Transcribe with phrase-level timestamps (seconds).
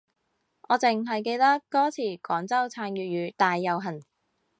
[0.67, 4.01] 我淨係記得歌詞廣州撐粵語大遊行